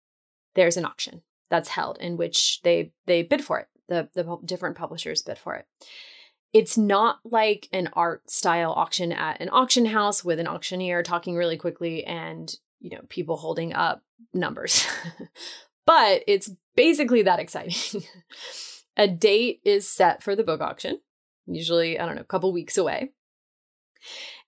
there's 0.54 0.76
an 0.76 0.84
auction 0.84 1.22
that's 1.48 1.70
held 1.70 1.98
in 1.98 2.16
which 2.16 2.60
they 2.62 2.92
they 3.06 3.22
bid 3.22 3.42
for 3.42 3.58
it. 3.60 3.68
The 3.88 4.08
the 4.14 4.38
different 4.44 4.76
publishers 4.76 5.22
bid 5.22 5.38
for 5.38 5.54
it 5.54 5.66
it's 6.52 6.76
not 6.76 7.20
like 7.24 7.68
an 7.72 7.88
art 7.92 8.28
style 8.30 8.72
auction 8.72 9.12
at 9.12 9.40
an 9.40 9.48
auction 9.50 9.86
house 9.86 10.24
with 10.24 10.40
an 10.40 10.48
auctioneer 10.48 11.02
talking 11.02 11.36
really 11.36 11.56
quickly 11.56 12.04
and 12.04 12.54
you 12.80 12.90
know 12.90 13.02
people 13.08 13.36
holding 13.36 13.72
up 13.72 14.02
numbers. 14.34 14.86
But 15.86 16.22
it's 16.28 16.48
basically 16.76 17.22
that 17.22 17.40
exciting. 17.40 18.02
A 18.96 19.08
date 19.08 19.60
is 19.64 19.88
set 19.88 20.22
for 20.22 20.36
the 20.36 20.44
book 20.44 20.60
auction 20.60 21.00
usually 21.54 21.98
i 21.98 22.06
don't 22.06 22.14
know 22.14 22.22
a 22.22 22.24
couple 22.24 22.52
weeks 22.52 22.78
away. 22.78 23.12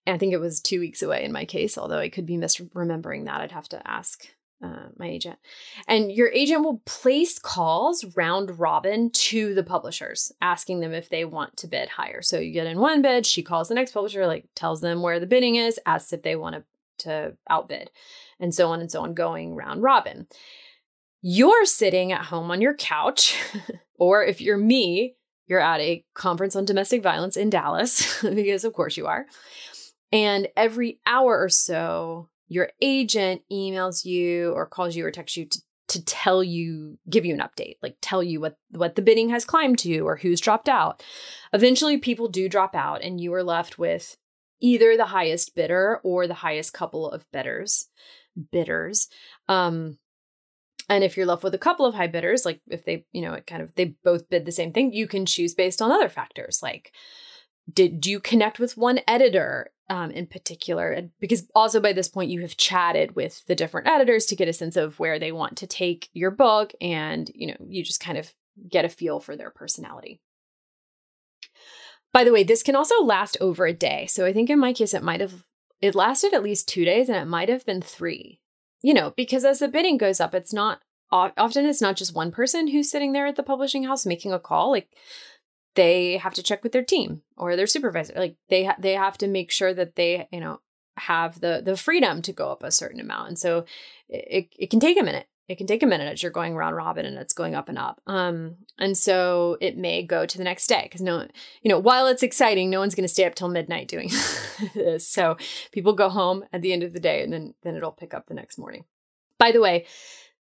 And 0.06 0.14
i 0.14 0.18
think 0.18 0.32
it 0.32 0.40
was 0.40 0.60
two 0.60 0.80
weeks 0.80 1.02
away 1.02 1.24
in 1.24 1.32
my 1.32 1.44
case 1.44 1.76
although 1.78 1.98
i 1.98 2.08
could 2.08 2.26
be 2.26 2.36
misremembering 2.36 3.26
that 3.26 3.40
i'd 3.40 3.52
have 3.52 3.68
to 3.70 3.88
ask 3.88 4.26
uh, 4.62 4.88
my 4.96 5.08
agent. 5.08 5.38
And 5.88 6.12
your 6.12 6.28
agent 6.28 6.62
will 6.62 6.80
place 6.86 7.38
calls 7.38 8.04
round 8.16 8.58
robin 8.58 9.10
to 9.10 9.54
the 9.54 9.62
publishers, 9.62 10.32
asking 10.40 10.80
them 10.80 10.92
if 10.92 11.08
they 11.08 11.24
want 11.24 11.56
to 11.58 11.66
bid 11.66 11.88
higher. 11.88 12.22
So 12.22 12.38
you 12.38 12.52
get 12.52 12.66
in 12.66 12.78
one 12.78 13.02
bid, 13.02 13.26
she 13.26 13.42
calls 13.42 13.68
the 13.68 13.74
next 13.74 13.92
publisher, 13.92 14.26
like 14.26 14.46
tells 14.54 14.80
them 14.80 15.02
where 15.02 15.20
the 15.20 15.26
bidding 15.26 15.56
is, 15.56 15.80
asks 15.86 16.12
if 16.12 16.22
they 16.22 16.36
want 16.36 16.56
to, 16.56 16.64
to 16.98 17.36
outbid, 17.50 17.90
and 18.38 18.54
so 18.54 18.68
on 18.68 18.80
and 18.80 18.90
so 18.90 19.02
on, 19.02 19.14
going 19.14 19.54
round 19.54 19.82
robin. 19.82 20.26
You're 21.20 21.66
sitting 21.66 22.12
at 22.12 22.26
home 22.26 22.50
on 22.50 22.60
your 22.60 22.74
couch, 22.74 23.36
or 23.98 24.24
if 24.24 24.40
you're 24.40 24.58
me, 24.58 25.16
you're 25.46 25.60
at 25.60 25.80
a 25.80 26.04
conference 26.14 26.56
on 26.56 26.64
domestic 26.64 27.02
violence 27.02 27.36
in 27.36 27.50
Dallas, 27.50 28.22
because 28.34 28.64
of 28.64 28.72
course 28.72 28.96
you 28.96 29.06
are. 29.06 29.26
And 30.12 30.48
every 30.56 31.00
hour 31.06 31.42
or 31.42 31.48
so, 31.48 32.28
your 32.52 32.68
agent 32.82 33.40
emails 33.50 34.04
you 34.04 34.52
or 34.52 34.66
calls 34.66 34.94
you 34.94 35.06
or 35.06 35.10
texts 35.10 35.38
you 35.38 35.46
to, 35.46 35.62
to 35.88 36.04
tell 36.04 36.44
you 36.44 36.98
give 37.08 37.24
you 37.24 37.32
an 37.32 37.40
update 37.40 37.76
like 37.82 37.96
tell 38.02 38.22
you 38.22 38.40
what 38.40 38.56
what 38.70 38.94
the 38.94 39.00
bidding 39.00 39.30
has 39.30 39.46
climbed 39.46 39.78
to 39.78 40.00
or 40.00 40.16
who's 40.16 40.40
dropped 40.40 40.68
out. 40.68 41.02
Eventually 41.54 41.96
people 41.96 42.28
do 42.28 42.50
drop 42.50 42.74
out 42.74 43.00
and 43.02 43.20
you 43.20 43.32
are 43.32 43.42
left 43.42 43.78
with 43.78 44.16
either 44.60 44.96
the 44.96 45.06
highest 45.06 45.54
bidder 45.54 45.98
or 46.04 46.26
the 46.26 46.34
highest 46.34 46.74
couple 46.74 47.10
of 47.10 47.24
bidders 47.32 47.88
bidders. 48.50 49.08
Um 49.48 49.98
and 50.90 51.04
if 51.04 51.16
you're 51.16 51.26
left 51.26 51.44
with 51.44 51.54
a 51.54 51.58
couple 51.58 51.86
of 51.86 51.94
high 51.94 52.06
bidders 52.06 52.44
like 52.44 52.60
if 52.68 52.84
they 52.84 53.06
you 53.12 53.22
know 53.22 53.32
it 53.32 53.46
kind 53.46 53.62
of 53.62 53.74
they 53.76 53.94
both 54.04 54.28
bid 54.28 54.44
the 54.44 54.52
same 54.52 54.72
thing 54.72 54.92
you 54.92 55.06
can 55.06 55.24
choose 55.24 55.54
based 55.54 55.80
on 55.80 55.90
other 55.90 56.10
factors 56.10 56.60
like 56.62 56.92
did 57.72 58.04
you 58.06 58.20
connect 58.20 58.58
with 58.58 58.76
one 58.76 59.00
editor 59.08 59.70
um, 59.92 60.10
in 60.10 60.26
particular 60.26 60.90
And 60.90 61.10
because 61.20 61.46
also 61.54 61.78
by 61.78 61.92
this 61.92 62.08
point 62.08 62.30
you 62.30 62.40
have 62.40 62.56
chatted 62.56 63.14
with 63.14 63.44
the 63.44 63.54
different 63.54 63.86
editors 63.86 64.24
to 64.26 64.36
get 64.36 64.48
a 64.48 64.52
sense 64.54 64.74
of 64.74 64.98
where 64.98 65.18
they 65.18 65.32
want 65.32 65.58
to 65.58 65.66
take 65.66 66.08
your 66.14 66.30
book 66.30 66.72
and 66.80 67.30
you 67.34 67.48
know 67.48 67.56
you 67.68 67.84
just 67.84 68.00
kind 68.00 68.16
of 68.16 68.32
get 68.70 68.86
a 68.86 68.88
feel 68.88 69.20
for 69.20 69.36
their 69.36 69.50
personality. 69.50 70.18
By 72.10 72.24
the 72.24 72.32
way 72.32 72.42
this 72.42 72.62
can 72.62 72.74
also 72.74 73.02
last 73.04 73.36
over 73.38 73.66
a 73.66 73.74
day. 73.74 74.06
So 74.06 74.24
i 74.24 74.32
think 74.32 74.48
in 74.48 74.58
my 74.58 74.72
case 74.72 74.94
it 74.94 75.02
might 75.02 75.20
have 75.20 75.44
it 75.82 75.94
lasted 75.94 76.32
at 76.32 76.42
least 76.42 76.68
two 76.68 76.86
days 76.86 77.10
and 77.10 77.18
it 77.18 77.26
might 77.26 77.50
have 77.50 77.66
been 77.66 77.82
three. 77.82 78.40
You 78.80 78.94
know 78.94 79.12
because 79.14 79.44
as 79.44 79.58
the 79.58 79.68
bidding 79.68 79.98
goes 79.98 80.20
up 80.20 80.34
it's 80.34 80.54
not 80.54 80.80
often 81.12 81.66
it's 81.66 81.82
not 81.82 81.96
just 81.96 82.14
one 82.14 82.32
person 82.32 82.68
who's 82.68 82.90
sitting 82.90 83.12
there 83.12 83.26
at 83.26 83.36
the 83.36 83.42
publishing 83.42 83.84
house 83.84 84.06
making 84.06 84.32
a 84.32 84.40
call. 84.40 84.70
Like 84.70 84.88
they 85.74 86.18
have 86.18 86.34
to 86.34 86.42
check 86.42 86.62
with 86.62 86.72
their 86.72 86.84
team 86.84 87.22
or 87.36 87.56
their 87.56 87.66
supervisor. 87.66 88.14
Like 88.16 88.36
they 88.48 88.64
ha- 88.64 88.76
they 88.78 88.92
have 88.92 89.18
to 89.18 89.28
make 89.28 89.50
sure 89.50 89.72
that 89.74 89.96
they 89.96 90.28
you 90.32 90.40
know 90.40 90.60
have 90.96 91.40
the 91.40 91.62
the 91.64 91.76
freedom 91.76 92.22
to 92.22 92.32
go 92.32 92.50
up 92.50 92.62
a 92.62 92.70
certain 92.70 93.00
amount. 93.00 93.28
And 93.28 93.38
so 93.38 93.64
it, 94.08 94.48
it 94.58 94.70
can 94.70 94.80
take 94.80 95.00
a 95.00 95.04
minute. 95.04 95.26
It 95.48 95.58
can 95.58 95.66
take 95.66 95.82
a 95.82 95.86
minute 95.86 96.10
as 96.10 96.22
you're 96.22 96.32
going 96.32 96.54
round 96.54 96.76
robin 96.76 97.04
and 97.04 97.18
it's 97.18 97.34
going 97.34 97.54
up 97.54 97.68
and 97.68 97.78
up. 97.78 98.00
Um 98.06 98.56
and 98.78 98.96
so 98.96 99.56
it 99.60 99.76
may 99.76 100.02
go 100.02 100.26
to 100.26 100.38
the 100.38 100.44
next 100.44 100.66
day 100.66 100.82
because 100.84 101.00
no 101.00 101.26
you 101.62 101.68
know 101.68 101.78
while 101.78 102.06
it's 102.06 102.22
exciting 102.22 102.70
no 102.70 102.80
one's 102.80 102.94
going 102.94 103.04
to 103.04 103.12
stay 103.12 103.24
up 103.24 103.34
till 103.34 103.48
midnight 103.48 103.88
doing 103.88 104.10
this. 104.74 105.08
So 105.08 105.36
people 105.72 105.94
go 105.94 106.08
home 106.08 106.44
at 106.52 106.62
the 106.62 106.72
end 106.72 106.82
of 106.82 106.92
the 106.92 107.00
day 107.00 107.22
and 107.22 107.32
then 107.32 107.54
then 107.62 107.76
it'll 107.76 107.92
pick 107.92 108.14
up 108.14 108.26
the 108.26 108.34
next 108.34 108.58
morning. 108.58 108.84
By 109.38 109.52
the 109.52 109.60
way 109.60 109.86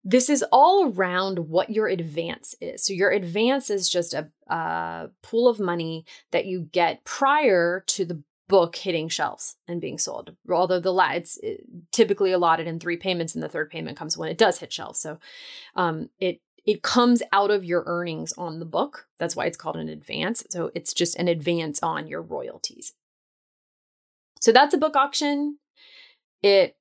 this 0.04 0.30
is 0.30 0.44
all 0.52 0.92
around 0.92 1.40
what 1.40 1.70
your 1.70 1.88
advance 1.88 2.56
is. 2.62 2.86
So, 2.86 2.94
your 2.94 3.12
advance 3.12 3.70
is 3.70 3.90
just 3.90 4.14
a, 4.14 4.30
a 4.48 5.10
pool 5.22 5.48
of 5.48 5.60
money 5.60 6.06
that 6.32 6.46
you 6.46 6.70
get 6.72 7.04
prior 7.04 7.84
to 7.88 8.06
the 8.06 8.24
book 8.48 8.78
hitting 8.78 9.10
shelves 9.10 9.58
and 9.68 9.82
being 9.82 9.98
sold. 9.98 10.36
Although 10.50 10.80
the 10.80 10.94
la- 10.94 11.12
it's 11.12 11.38
typically 11.92 12.32
allotted 12.32 12.68
in 12.68 12.80
three 12.80 12.98
payments, 12.98 13.36
and 13.36 13.44
the 13.44 13.50
third 13.50 13.70
payment 13.70 13.98
comes 13.98 14.18
when 14.18 14.30
it 14.30 14.38
does 14.38 14.60
hit 14.60 14.72
shelves. 14.72 15.00
So, 15.00 15.20
um, 15.76 16.10
it 16.20 16.42
it 16.68 16.84
comes 16.84 17.24
out 17.32 17.50
of 17.50 17.64
your 17.64 17.84
earnings 17.88 18.34
on 18.38 18.60
the 18.60 18.66
book. 18.66 19.08
That's 19.18 19.38
why 19.38 19.46
it's 19.46 19.58
called 19.58 19.78
an 19.78 19.88
advance. 19.88 20.44
So 20.50 20.70
it's 20.76 20.94
just 20.94 21.16
an 21.16 21.30
advance 21.30 21.80
on 21.82 22.08
your 22.08 22.22
royalties. 22.22 22.94
So 24.42 24.52
that's 24.52 24.74
a 24.74 24.78
book 24.78 24.98
auction. 24.98 25.60
It 26.44 26.76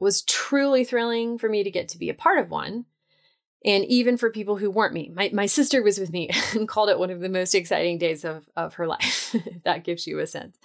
was 0.00 0.22
truly 0.22 0.84
thrilling 0.84 1.38
for 1.38 1.48
me 1.48 1.62
to 1.62 1.70
get 1.70 1.88
to 1.88 1.98
be 1.98 2.08
a 2.08 2.14
part 2.14 2.38
of 2.38 2.50
one. 2.50 2.86
And 3.64 3.84
even 3.86 4.18
for 4.18 4.30
people 4.30 4.56
who 4.56 4.70
weren't 4.70 4.92
me, 4.92 5.10
my, 5.14 5.30
my 5.32 5.46
sister 5.46 5.82
was 5.82 5.98
with 5.98 6.12
me 6.12 6.28
and 6.52 6.68
called 6.68 6.90
it 6.90 6.98
one 6.98 7.10
of 7.10 7.20
the 7.20 7.28
most 7.28 7.54
exciting 7.54 7.98
days 7.98 8.24
of, 8.24 8.44
of 8.56 8.74
her 8.74 8.86
life. 8.86 9.34
that 9.64 9.84
gives 9.84 10.06
you 10.06 10.18
a 10.18 10.26
sense. 10.26 10.58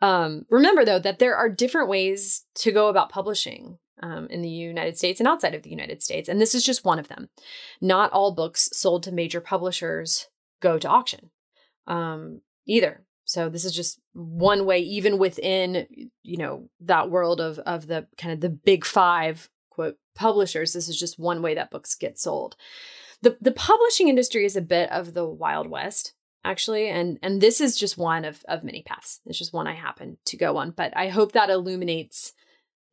Um, 0.00 0.46
remember, 0.48 0.84
though, 0.84 0.98
that 0.98 1.18
there 1.18 1.36
are 1.36 1.48
different 1.48 1.88
ways 1.88 2.44
to 2.56 2.72
go 2.72 2.88
about 2.88 3.10
publishing 3.10 3.78
um, 4.02 4.28
in 4.30 4.40
the 4.42 4.48
United 4.48 4.96
States 4.96 5.20
and 5.20 5.28
outside 5.28 5.54
of 5.54 5.62
the 5.62 5.70
United 5.70 6.02
States. 6.02 6.28
And 6.28 6.40
this 6.40 6.54
is 6.54 6.64
just 6.64 6.84
one 6.84 6.98
of 6.98 7.08
them. 7.08 7.28
Not 7.80 8.12
all 8.12 8.34
books 8.34 8.70
sold 8.72 9.02
to 9.02 9.12
major 9.12 9.40
publishers 9.40 10.28
go 10.60 10.78
to 10.78 10.88
auction 10.88 11.30
um, 11.86 12.40
either. 12.66 13.04
So 13.24 13.48
this 13.48 13.64
is 13.64 13.74
just 13.74 14.00
one 14.12 14.64
way, 14.66 14.80
even 14.80 15.18
within 15.18 16.09
you 16.30 16.36
know 16.36 16.68
that 16.80 17.10
world 17.10 17.40
of 17.40 17.58
of 17.60 17.88
the 17.88 18.06
kind 18.16 18.32
of 18.32 18.40
the 18.40 18.48
big 18.48 18.84
five 18.84 19.50
quote 19.68 19.96
publishers. 20.14 20.72
This 20.72 20.88
is 20.88 20.98
just 20.98 21.18
one 21.18 21.42
way 21.42 21.54
that 21.54 21.72
books 21.72 21.96
get 21.96 22.18
sold. 22.18 22.56
the 23.20 23.36
The 23.40 23.50
publishing 23.50 24.08
industry 24.08 24.44
is 24.44 24.56
a 24.56 24.62
bit 24.62 24.90
of 24.92 25.12
the 25.12 25.26
wild 25.26 25.66
west, 25.66 26.14
actually, 26.44 26.88
and 26.88 27.18
and 27.20 27.40
this 27.40 27.60
is 27.60 27.76
just 27.76 27.98
one 27.98 28.24
of 28.24 28.44
of 28.48 28.62
many 28.62 28.82
paths. 28.82 29.20
It's 29.26 29.38
just 29.38 29.52
one 29.52 29.66
I 29.66 29.74
happen 29.74 30.18
to 30.26 30.36
go 30.36 30.56
on, 30.56 30.70
but 30.70 30.96
I 30.96 31.08
hope 31.08 31.32
that 31.32 31.50
illuminates 31.50 32.32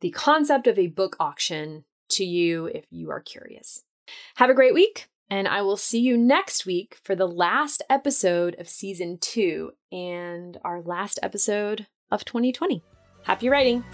the 0.00 0.10
concept 0.10 0.66
of 0.66 0.78
a 0.78 0.88
book 0.88 1.16
auction 1.20 1.84
to 2.10 2.24
you 2.24 2.66
if 2.66 2.86
you 2.90 3.10
are 3.10 3.20
curious. 3.20 3.84
Have 4.36 4.50
a 4.50 4.54
great 4.54 4.74
week. 4.74 5.08
And 5.30 5.46
I 5.46 5.60
will 5.60 5.76
see 5.76 6.00
you 6.00 6.16
next 6.16 6.64
week 6.64 6.96
for 7.04 7.14
the 7.14 7.28
last 7.28 7.82
episode 7.90 8.56
of 8.58 8.66
season 8.66 9.18
two 9.20 9.72
and 9.92 10.56
our 10.64 10.80
last 10.80 11.18
episode 11.22 11.86
of 12.10 12.24
2020. 12.24 12.82
Happy 13.22 13.48
writing! 13.48 13.84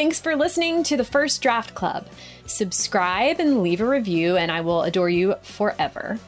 Thanks 0.00 0.18
for 0.18 0.34
listening 0.34 0.82
to 0.84 0.96
the 0.96 1.04
First 1.04 1.42
Draft 1.42 1.74
Club. 1.74 2.06
Subscribe 2.46 3.38
and 3.38 3.62
leave 3.62 3.82
a 3.82 3.86
review, 3.86 4.38
and 4.38 4.50
I 4.50 4.62
will 4.62 4.82
adore 4.82 5.10
you 5.10 5.34
forever. 5.42 6.18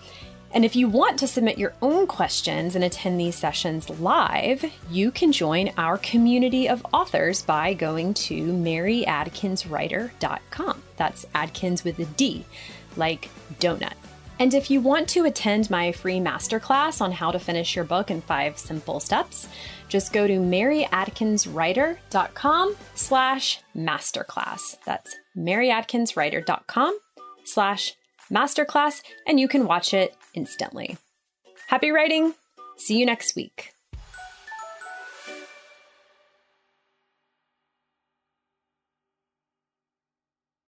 And 0.52 0.66
if 0.66 0.76
you 0.76 0.88
want 0.88 1.18
to 1.20 1.26
submit 1.26 1.56
your 1.56 1.72
own 1.80 2.06
questions 2.06 2.74
and 2.74 2.84
attend 2.84 3.18
these 3.18 3.34
sessions 3.34 3.88
live, 3.88 4.70
you 4.90 5.10
can 5.10 5.32
join 5.32 5.72
our 5.78 5.96
community 5.96 6.68
of 6.68 6.84
authors 6.92 7.40
by 7.40 7.72
going 7.72 8.12
to 8.14 8.44
maryadkinswriter.com. 8.44 10.82
That's 10.98 11.24
Adkins 11.34 11.82
with 11.82 11.98
a 11.98 12.04
D 12.04 12.44
like 12.96 13.28
donut. 13.58 13.94
And 14.38 14.54
if 14.54 14.70
you 14.70 14.80
want 14.80 15.08
to 15.10 15.24
attend 15.24 15.68
my 15.70 15.92
free 15.92 16.18
masterclass 16.18 17.00
on 17.00 17.12
how 17.12 17.30
to 17.30 17.38
finish 17.38 17.76
your 17.76 17.84
book 17.84 18.10
in 18.10 18.20
five 18.20 18.58
simple 18.58 18.98
steps, 18.98 19.48
just 19.88 20.12
go 20.12 20.26
to 20.26 20.40
maryadkinswriter.com 20.40 22.76
slash 22.94 23.60
masterclass. 23.76 24.76
That's 24.84 25.14
maryadkinswriter.com 25.36 26.98
slash 27.44 27.94
masterclass, 28.32 29.02
and 29.26 29.38
you 29.38 29.48
can 29.48 29.66
watch 29.66 29.92
it 29.94 30.16
instantly. 30.34 30.96
Happy 31.68 31.90
writing! 31.90 32.34
See 32.78 32.98
you 32.98 33.06
next 33.06 33.36
week. 33.36 33.74